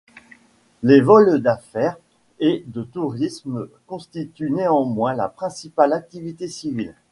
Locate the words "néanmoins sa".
4.49-5.29